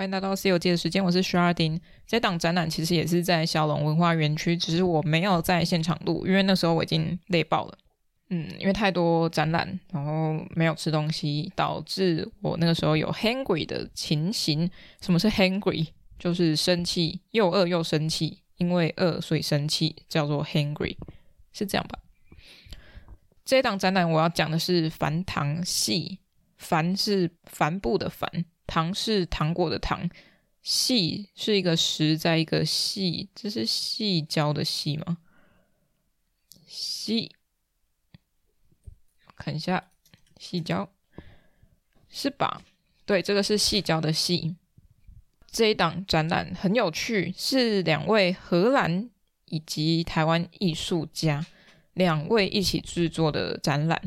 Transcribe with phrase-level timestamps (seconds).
[0.00, 1.78] 欢迎来到西游记的时间，我是徐二丁。
[2.06, 7.76] 这档展览其实也是在小龙文化园区，只是我没有在现场录，因为那时候我已经累爆了。
[8.30, 14.70] 嗯，因为太多展览，然后没有吃东西，导致我那个时候有 hangry 的情形。
[15.02, 15.88] 什么是 hangry？
[16.18, 20.96] 就是生气，又饿又生气，因为饿所以生气，叫做 hangry，
[21.52, 21.98] 是这样吧？
[23.44, 26.20] 这档展览我要讲的是繁糖系，
[26.56, 28.46] 繁是帆布的帆。
[28.70, 30.08] 糖是糖果的糖，
[30.62, 35.18] 细是一个石，在一个细，这是细胶的细吗？
[36.68, 37.34] 细，
[39.34, 39.90] 看一下，
[40.38, 40.88] 细胶
[42.08, 42.62] 是吧？
[43.04, 44.54] 对，这个是细胶的细。
[45.50, 49.10] 这一档展览很有趣，是两位荷兰
[49.46, 51.44] 以及台湾艺术家
[51.94, 54.00] 两位一起制作的展览。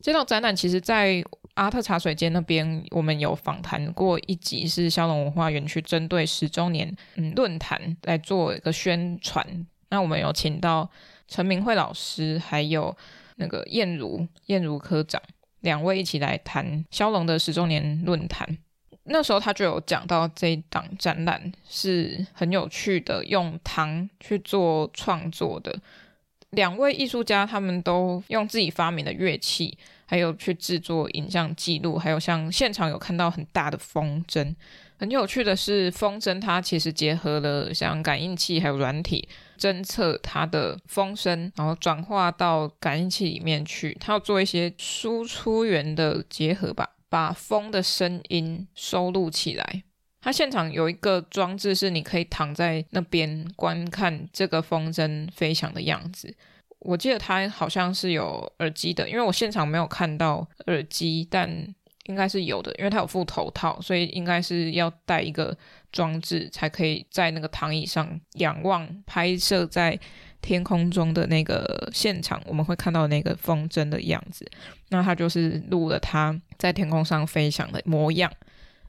[0.00, 9.66] 这档展览其实，在阿特茶水间那边，我们有访谈过一集，是骁龙文化园区针对十周年嗯论坛来做一个宣传。
[9.90, 10.90] 那我们有请到
[11.28, 12.96] 陈明慧老师，还有
[13.36, 15.20] 那个燕如燕如科长
[15.60, 18.58] 两位一起来谈骁龙的十周年论坛。
[19.04, 25.76] 那时候他就有讲到这一档展览是很有趣的，用糖去做创作的。
[26.52, 29.76] 两位艺术家他们都用自己发明的乐器。
[30.04, 34.54] 还有去制作影像记录，还有像现场有看到很大的风筝。
[34.98, 39.26] 很有趣的是，风筝它其实结合了像感应器还有软体，
[39.58, 43.96] 侦测它的风声，然后转化到感应器里面去。
[43.98, 49.82] 它要做一些输出源的结合吧，把风的声音收录起来。
[50.20, 56.36] 它现场有一个装置，是你可以躺在那边观看这个风筝飞翔的样子。
[56.84, 61.48] 我记得它好像是有耳机的，因为我现场没有看到耳机，但
[62.06, 65.56] 应该是有的，因为它有附头套，所以应该是要带一个
[65.92, 69.98] 装置才可以在那个躺椅上仰望拍摄在
[70.40, 74.44] 天空中的那个现场，我们会看到那个风筝的样子。
[74.88, 78.28] 那它就是录了它在天空上飞翔的模样。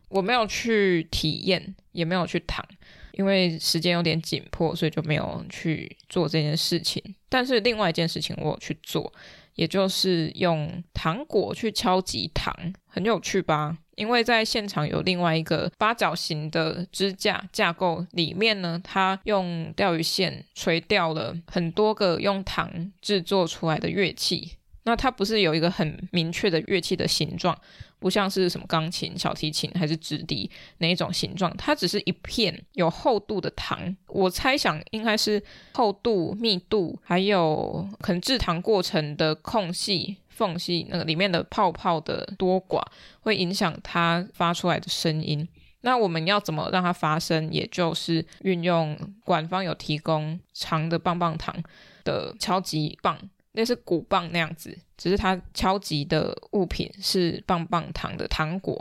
[0.09, 2.65] 我没有去体验，也没有去躺。
[3.13, 7.01] 因为时间有点紧迫，所以就没有去做这件事情。
[7.29, 9.11] 但是另外一件事情我有去做，
[9.55, 12.53] 也就是用糖果去敲击糖，
[12.85, 13.77] 很有趣吧？
[13.95, 24.53] 因为在现场有另外一个八角形的支架架构里面呢，它用钓鱼线垂钓了很多个用糖制作出来的乐器。
[24.83, 27.57] 那它不是有一个很明确的乐器的形状，
[27.99, 30.49] 不像是什么钢琴、小提琴还是直笛
[30.79, 33.95] 哪一种形状，它只是一片有厚度的糖。
[34.07, 35.41] 我猜想应该是
[35.73, 42.83] 厚度、密度，还有可能制糖过程的空隙、缝隙，那个里面的泡泡的多寡，
[43.21, 45.47] 会影响它发出来的声音。
[45.85, 47.51] 那我们要怎么让它发声？
[47.51, 51.55] 也就是运用馆方有提供长的棒棒糖
[52.03, 53.17] 的敲击棒。
[53.53, 58.73] 那是鼓棒那样子，只是它敲击的物品是棒棒糖的糖果。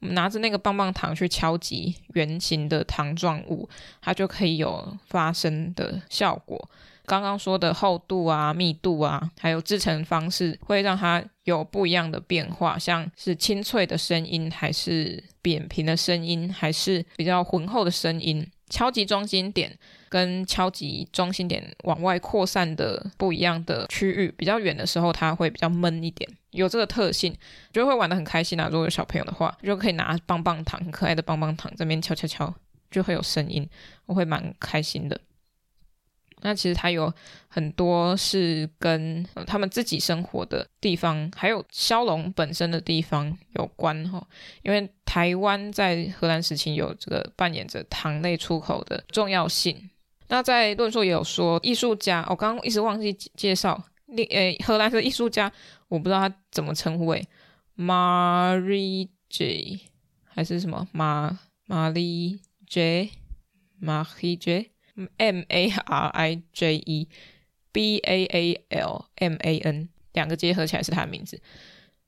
[0.00, 3.68] 我们拿着那个棒棒糖去敲击圆形的糖状物，
[4.02, 6.68] 它就可以有发声的效果。
[7.06, 18.44] 刚刚说的厚度啊、密度啊，还有制成方式，会让它有不一样的变化，像是清脆的声音，还是扁平的声音，还是比较浑厚的声音。
[18.68, 19.76] 敲击中心点
[20.08, 27.36] 跟敲击中心点往外扩散的不一样的区域，比较远的时候，它会比较闷一点，有这个特性，
[27.72, 28.68] 就会玩的很开心啊。
[28.70, 32.54] 如果有小朋友的话，就可以拿棒棒糖，很可爱的棒棒糖，这边敲敲敲，
[32.90, 33.68] 就会有声音，
[34.06, 35.20] 我会蛮开心的。
[36.42, 37.12] 那其实它有
[37.48, 44.24] 很多是跟他们自己生活的地方，还有萧壠本身的地方有关哈。
[44.62, 49.90] 因为台湾在荷兰时期有这个扮演着糖类出口的重要性。
[50.28, 55.50] 那在论述也有说，艺术家，我刚刚一直忘记介绍，那诶荷兰的艺术家，
[55.88, 57.26] 我不知道他怎么称呼诶
[57.76, 59.80] ，Marie J
[60.24, 64.72] 还是什么马玛丽 J，Marie J。
[65.18, 67.08] M A R I J E
[67.72, 71.38] B A A L M A N 两个结合起来是他的名字，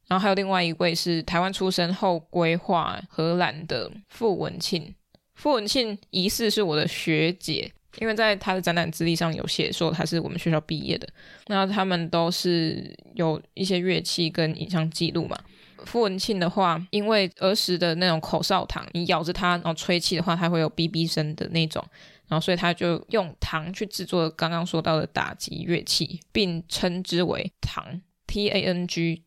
[0.07, 4.95] 然后还有另外一位是台湾出生后规划荷兰的傅文庆。
[5.35, 11.07] 傅文庆疑似是我的学姐，因为在他的展览资历上有写说他是我们学校毕业的。
[11.47, 15.39] 那他们都是有一些乐器跟影像记录嘛。
[15.85, 21.85] 傅文庆的话，因为儿时的那种口哨糖，你咬着它然后吹气的话，它会有哔哔声的那种。
[22.27, 29.25] 然后，所以他就用糖去制作刚刚说到的打击乐器，并称之为糖 （T A N G）。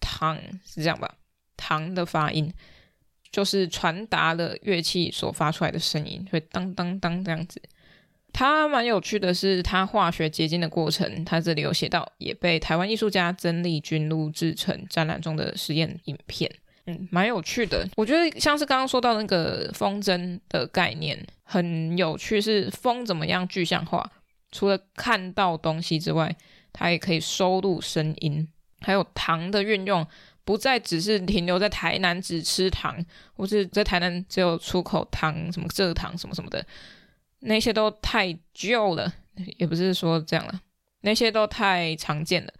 [0.00, 1.14] 糖是这样吧？
[1.56, 2.52] 糖的发音
[3.30, 7.62] 就是传达了乐器所发出来的声音，会当当当这样子。
[8.32, 16.50] 它蛮有趣的是，它化学结晶的过程，它这里有写到，也被台湾艺术家曾丽君录制成展览中的实验影片。
[16.86, 17.86] 嗯，蛮有趣的。
[17.96, 24.08] 我觉得像是刚刚说到那个风筝的概念，很有趣，是风怎么样具象化？
[24.50, 26.34] 除了看到东西之外，
[26.72, 28.48] 它也可以收录声音，
[28.80, 30.06] 还有糖的运用，
[30.44, 33.04] 不再只是停留在台南只吃糖，
[33.34, 36.64] 或是在台南只有出口糖，什么蔗糖什么什么的。
[37.40, 39.12] 那些都太旧了，
[39.58, 40.60] 也不是说这样了，
[41.00, 42.52] 那些都太常见了。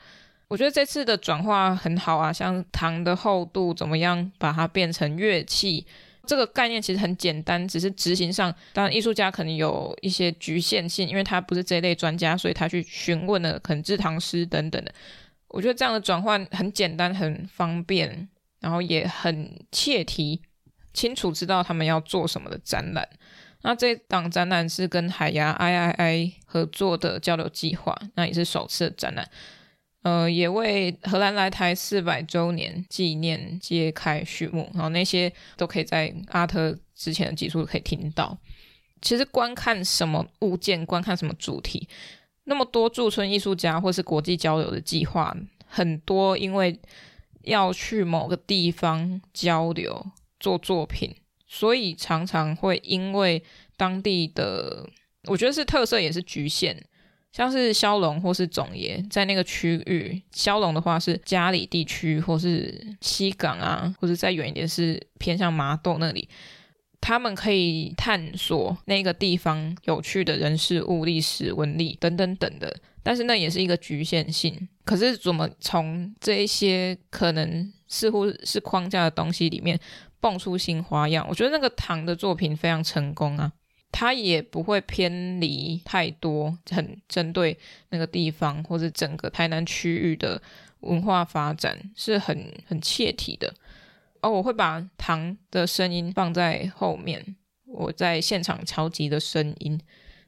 [0.49, 5.87] 我觉得这次的转化很好啊，像糖的厚度怎么样把它变成乐器，
[6.27, 14.93] 这个概念其实很简单，只是执行上，当然艺术家可能有一些局限性，因为他不是这一类专家，所以他去询问了可能制糖师等等的。
[15.49, 18.29] 我觉得这样的转换很简单，很方便，
[18.61, 20.43] 然后也很切题，
[20.93, 23.09] 清楚知道他们要做什么的展览。
[23.63, 29.29] 那这档展览是跟海牙 III 合作的交流计划，那也是首次展览，
[30.03, 34.71] 呃，也为荷兰来台四百周年纪念揭开序幕。
[34.73, 38.39] 然后那些都可以在阿特之前的集数可以听到。
[39.03, 41.87] 其实观看什么物件，观看什么主题，
[42.45, 45.37] 那么多驻村艺术家或是国际交流的计划，
[45.67, 46.81] 很多因为
[47.43, 50.07] 要去某个地方交流
[50.39, 51.15] 做作品。
[51.53, 53.43] 所以常常会因为
[53.77, 54.89] 当地的，
[55.25, 56.81] 我觉得是特色也是局限，
[57.33, 66.29] 像是萧龙或是总爷在那个区域，萧龙的话是嘉里地区或是西港啊，或者再远一点是偏向麻豆那里，
[67.01, 72.73] 他们可以探索那个地方有趣的人事物、历史文理等等等的，
[73.03, 74.69] 但是那也是一个局限性。
[74.85, 79.79] 可是怎么从这一些可能似乎是框架的东西里面，
[80.21, 83.51] 蹦出新花样，我觉得那个唐的作品非常成功啊，
[83.91, 87.59] 它也不会偏离太多，很针对
[87.89, 90.41] 那个地方或者整个台南区域的
[90.81, 93.55] 文化发展，是很很切题的。
[94.21, 97.37] 哦，我会把唐的声音放在后面，
[97.67, 99.81] 我在现场超级的声音。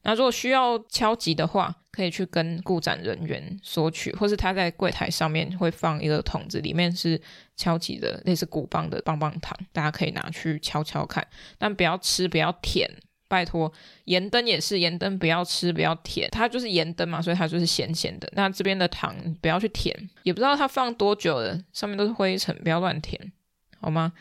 [0.03, 7.21] 那如果需要敲击的话，可以去跟顾展人员索取，或是他在柜台上面会放一个桶子，里面是
[7.55, 11.27] 敲击的类似鼓棒的棒棒糖，大家可以拿去敲敲看，
[11.59, 12.91] 但不要吃，不要舔，
[13.29, 13.71] 拜托。
[14.07, 18.29] 盐灯也是盐灯，不要吃，不要舔，它就是盐灯嘛，所以它就是咸咸的。
[18.35, 23.33] 那这边的糖不要去舔，也不知道它放多久了，上面都是灰尘，不要乱舔，
[23.81, 24.13] 好吗？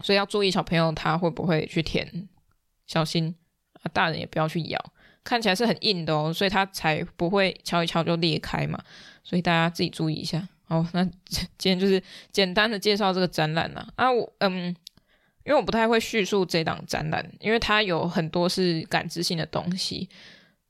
[0.00, 2.28] 所以要注意小朋友他会不会去舔，
[2.86, 3.34] 小心
[3.82, 4.92] 啊，大人也不要去咬。
[5.24, 8.78] 看起来是很硬的哦，所以它才不会敲一敲就裂开嘛。
[9.24, 10.46] 所以大家自己注意一下。
[10.66, 12.00] 好，那 今天就是
[12.30, 13.86] 简单的介绍这个展览啦。
[13.96, 14.66] 啊，我嗯，
[15.44, 20.08] 因为我不太会叙述这档展览，因为它有很多是感知性的东西。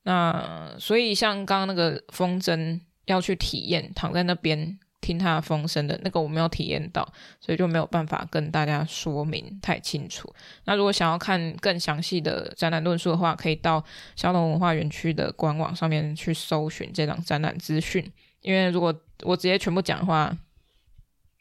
[0.05, 4.79] 那所以像刚刚那个风筝要去体验，躺在那边。
[5.05, 7.07] 听他的风声的那个我没有体验到，
[7.39, 10.33] 所以就没有办法跟大家说明太清楚。
[10.65, 13.85] 那如果想要看更详细的展览论述的话，可以到
[14.17, 18.11] 萧龙文化园区的官网上面去搜寻这张展览资讯。
[18.41, 20.35] 因为如果我直接全部讲的话，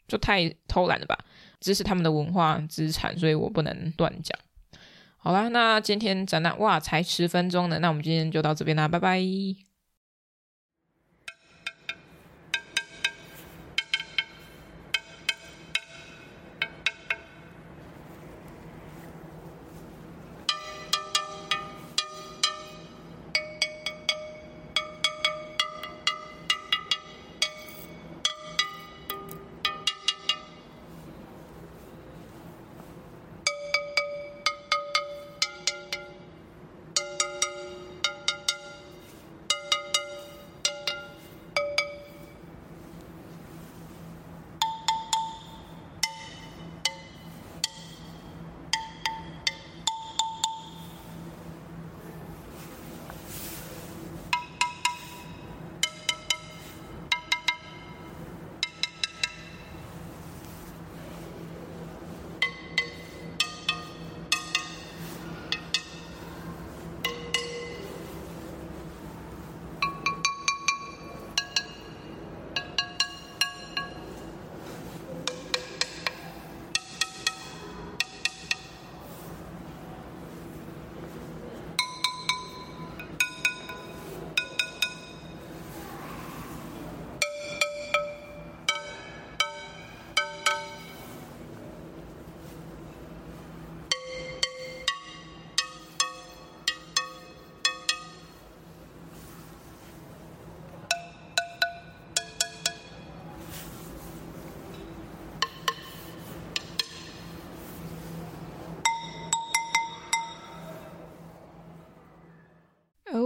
[0.06, 1.18] 就太偷懒了吧？
[1.58, 4.38] 这是他们的文化资产，所以我不能乱讲。
[5.16, 9.18] 好啦，那今天展览哇才十分钟呢，那我们今天就到这边啦，拜拜。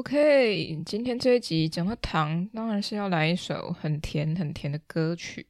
[0.09, 5.47] OK，今天这一集讲到糖，当然是要来一首很甜很甜的歌曲。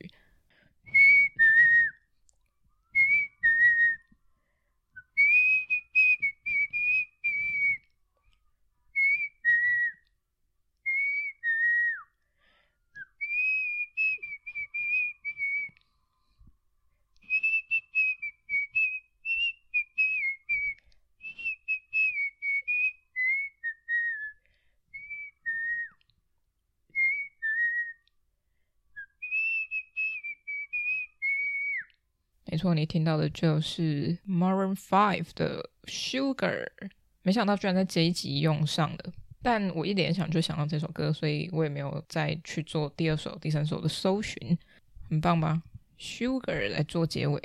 [32.59, 36.67] 错，你听到的就是 Maroon Five 的 Sugar。
[37.23, 39.13] 没想到居然在这一集用上了，
[39.43, 44.59] 但我一联想就想到这首歌，所以我也没有再去做第二首、第三首的搜寻。
[45.09, 45.63] 很棒吧
[45.99, 47.43] ？Sugar 来做结尾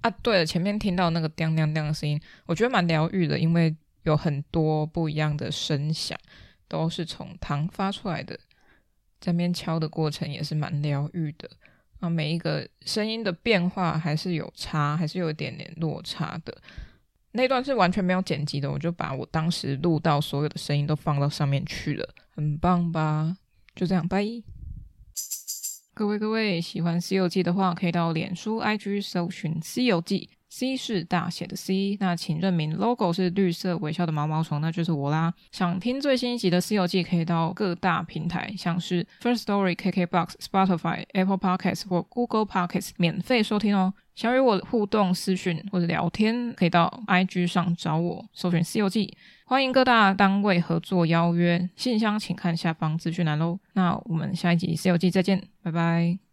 [0.00, 0.10] 啊！
[0.22, 6.18] 对了，前面听到那个叮叮叮的声音，我觉得蛮疗愈的，因为有很多不一样的声响，
[6.68, 8.38] 都是从糖发出来的，
[9.20, 11.50] 在那边敲的过程也是蛮疗愈的。
[12.00, 16.56] 啊，每一个声音的变化还是有差，还是有一点点落差的。
[17.32, 23.36] 那段是完全没有剪辑的，我就把我当时录到所有的声音都放到上面去了，很棒吧？
[23.74, 24.24] 就这样，拜。
[25.94, 30.30] 各位各位，喜欢《西游记》的话，可以到脸书、IG 搜寻《西游记》。
[30.50, 35.32] C 是大写的 C，那请认明 logo 是绿色微笑的毛毛虫，那就是我啦。
[35.52, 43.92] 想听最新一集的《西游记》，可以到各大平台，像是 First Story、KKBox、Spotify、Apple Podcasts 或 Google Podcasts 免费收听哦。
[44.14, 49.06] 想与我互动、私讯或者聊天，可以到 IG 上找我，搜寻《西游记》。
[49.44, 53.58] 欢迎各大单位合作邀约，信箱请看下方资讯栏喽。
[53.74, 56.27] 那我们下一集《西游记》再见，拜拜。